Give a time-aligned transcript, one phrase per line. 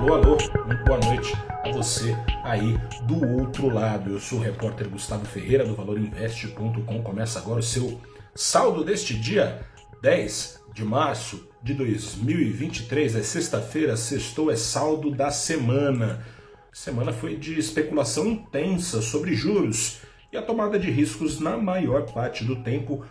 [0.00, 1.30] Alô, alô, muito boa noite
[1.62, 4.12] a você aí do outro lado.
[4.12, 7.02] Eu sou o repórter Gustavo Ferreira do ValorInvest.com.
[7.02, 8.00] Começa agora o seu
[8.34, 9.60] saldo deste dia
[10.00, 13.14] 10 de março de 2023.
[13.14, 16.24] É sexta-feira, sextou, é saldo da semana.
[16.72, 19.98] Semana foi de especulação intensa sobre juros
[20.32, 23.04] e a tomada de riscos na maior parte do tempo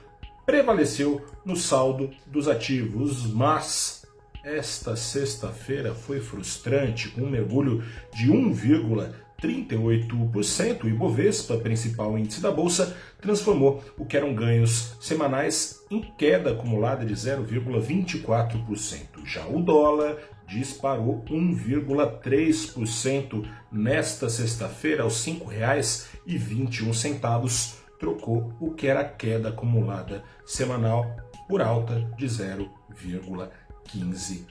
[0.43, 3.98] prevaleceu no saldo dos ativos, mas
[4.57, 10.84] esta sexta-feira foi frustrante, com um mergulho de 1,38%.
[10.84, 17.05] O Ibovespa, principal índice da Bolsa, transformou o que eram ganhos semanais em queda acumulada
[17.05, 19.23] de 0,24%.
[19.25, 20.17] Já o dólar
[20.48, 31.05] disparou 1,3% nesta sexta-feira aos R$ 5,21, trocou o que era queda acumulada semanal
[31.47, 33.69] por alta de 0,3%.
[33.93, 34.45] 15%.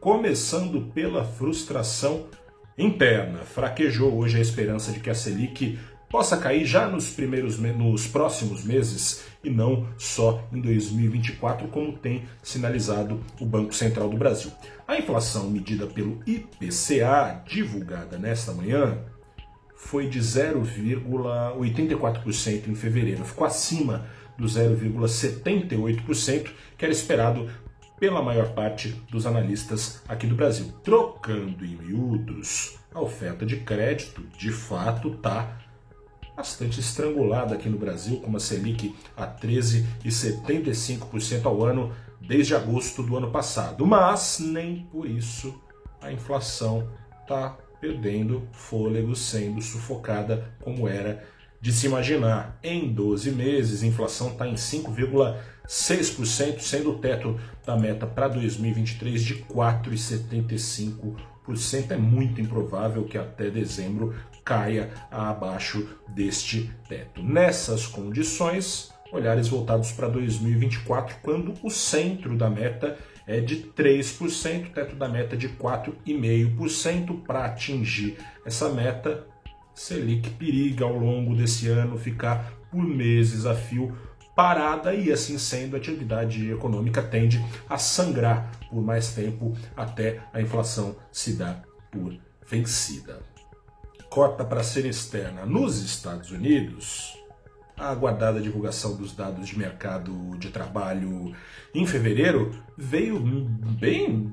[0.00, 2.26] Começando pela frustração
[2.76, 3.38] interna.
[3.38, 5.78] Fraquejou hoje a esperança de que a Selic
[6.14, 12.22] possa cair já nos primeiros nos próximos meses e não só em 2024, como tem
[12.40, 14.52] sinalizado o Banco Central do Brasil.
[14.86, 18.96] A inflação medida pelo IPCA, divulgada nesta manhã,
[19.74, 24.06] foi de 0,84% em fevereiro, ficou acima
[24.38, 27.50] do 0,78% que era esperado
[28.04, 30.70] pela maior parte dos analistas aqui do Brasil.
[30.82, 35.56] Trocando em miúdos, a oferta de crédito de fato está
[36.36, 43.16] bastante estrangulada aqui no Brasil, com uma Selic a 13,75% ao ano desde agosto do
[43.16, 43.86] ano passado.
[43.86, 45.58] Mas nem por isso
[46.02, 46.86] a inflação
[47.22, 51.24] está perdendo fôlego, sendo sufocada como era
[51.64, 52.56] de se imaginar.
[52.62, 59.24] Em 12 meses, a inflação está em 5,6%, sendo o teto da meta para 2023
[59.24, 61.90] de 4,75%.
[61.90, 67.22] É muito improvável que até dezembro caia abaixo deste teto.
[67.22, 74.96] Nessas condições, olhares voltados para 2024, quando o centro da meta é de 3%, teto
[74.96, 77.22] da meta de 4,5%.
[77.22, 79.32] Para atingir essa meta,
[79.74, 83.96] Selic periga ao longo desse ano ficar por meses a fio
[84.34, 90.40] parada e assim sendo a atividade econômica tende a sangrar por mais tempo até a
[90.40, 93.20] inflação se dar por vencida.
[94.10, 97.18] Cota para ser externa nos Estados Unidos.
[97.76, 101.34] A aguardada divulgação dos dados de mercado de trabalho
[101.74, 104.32] em fevereiro veio bem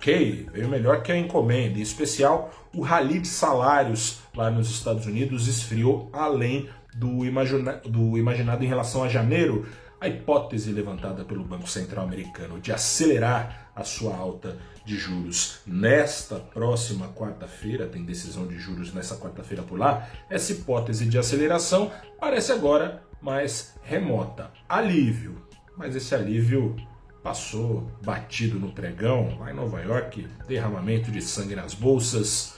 [0.00, 1.78] ok, veio melhor que a encomenda.
[1.78, 8.16] Em especial, o rally de salários lá nos Estados Unidos esfriou além do, imagina do
[8.16, 9.66] imaginado em relação a janeiro.
[10.00, 14.56] A hipótese levantada pelo Banco Central americano de acelerar a sua alta
[14.86, 21.04] de juros nesta próxima quarta-feira, tem decisão de juros nessa quarta-feira por lá, essa hipótese
[21.04, 24.50] de aceleração parece agora mais remota.
[24.66, 25.36] Alívio,
[25.76, 26.74] mas esse alívio
[27.22, 32.54] passou batido no pregão lá em Nova York, derramamento de sangue nas bolsas.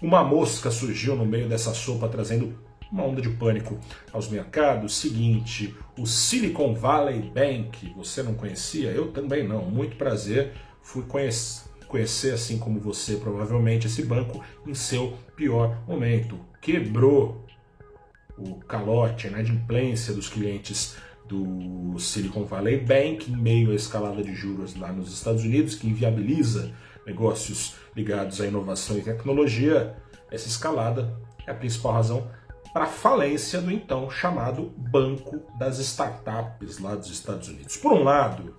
[0.00, 2.56] Uma mosca surgiu no meio dessa sopa trazendo
[2.90, 3.78] uma onda de pânico
[4.12, 4.96] aos mercados.
[4.96, 8.90] Seguinte, o Silicon Valley Bank, você não conhecia?
[8.90, 9.64] Eu também não.
[9.64, 10.52] Muito prazer.
[10.82, 16.38] Fui conhecer, conhecer assim como você, provavelmente, esse banco em seu pior momento.
[16.62, 17.44] Quebrou
[18.38, 20.96] o calote, a inadimplência dos clientes
[21.28, 25.86] do Silicon Valley Bank, em meio à escalada de juros lá nos Estados Unidos, que
[25.86, 26.72] inviabiliza
[27.06, 29.96] negócios ligados à inovação e tecnologia.
[30.30, 32.30] Essa escalada é a principal razão
[32.72, 37.76] para a falência do então chamado Banco das Startups lá dos Estados Unidos.
[37.76, 38.56] Por um lado,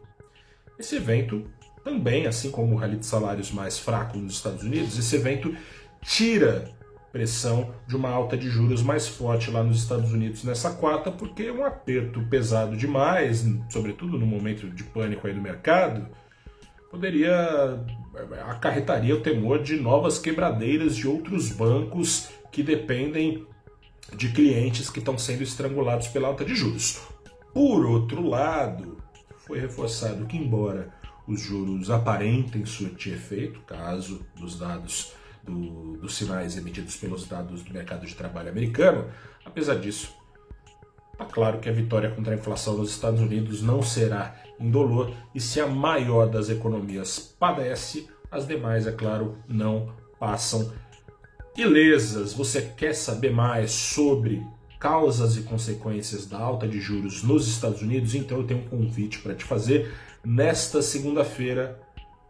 [0.78, 1.46] esse evento
[1.84, 5.56] também, assim como o rally de salários mais fraco nos Estados Unidos, esse evento
[6.02, 6.72] tira
[7.12, 11.50] pressão de uma alta de juros mais forte lá nos Estados Unidos nessa quarta, porque
[11.52, 16.08] um aperto pesado demais, sobretudo no momento de pânico aí do mercado,
[16.90, 17.84] poderia
[18.48, 23.46] acarretaria o temor de novas quebradeiras de outros bancos que dependem
[24.16, 27.00] de clientes que estão sendo estrangulados pela alta de juros.
[27.54, 28.98] Por outro lado,
[29.38, 30.92] foi reforçado que embora
[31.28, 35.14] os juros aparentem surtir efeito, caso dos dados
[35.50, 39.06] do, dos sinais emitidos pelos dados do mercado de trabalho americano.
[39.44, 40.14] Apesar disso,
[41.12, 45.40] está claro que a vitória contra a inflação nos Estados Unidos não será indolor e
[45.42, 50.72] se a maior das economias padece, as demais, é claro, não passam
[51.58, 52.34] ilesas.
[52.34, 54.46] Você quer saber mais sobre
[54.80, 58.16] causas e consequências da alta de juros nos Estados Unidos?
[58.16, 59.92] Então eu tenho um convite para te fazer.
[60.24, 61.80] Nesta segunda-feira,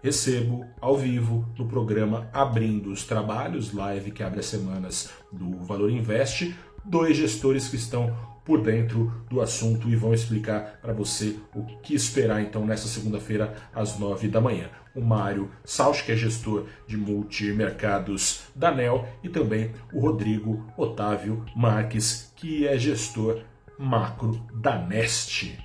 [0.01, 5.90] recebo ao vivo no programa Abrindo os Trabalhos, live que abre as semanas do Valor
[5.90, 8.16] Invest, dois gestores que estão
[8.50, 13.54] por dentro do assunto e vão explicar para você o que esperar então nessa segunda-feira
[13.74, 14.69] às nove da manhã.
[14.96, 21.45] O Mário Sausch, que é gestor de multimercados da NEL, e também o Rodrigo Otávio
[21.56, 23.40] Marques, que é gestor
[23.78, 25.57] macro da Nest.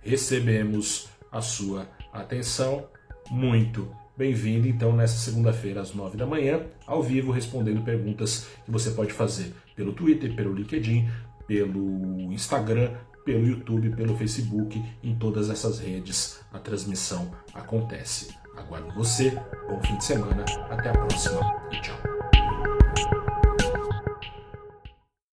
[0.00, 2.86] Recebemos a sua atenção
[3.30, 3.88] muito.
[4.16, 9.12] Bem-vindo então nessa segunda-feira às nove da manhã, ao vivo, respondendo perguntas que você pode
[9.12, 11.08] fazer pelo Twitter, pelo LinkedIn,
[11.46, 12.90] pelo Instagram,
[13.24, 18.34] pelo YouTube, pelo Facebook, em todas essas redes a transmissão acontece.
[18.56, 19.30] Aguardo você,
[19.68, 21.40] bom fim de semana, até a próxima.
[21.70, 22.07] E tchau.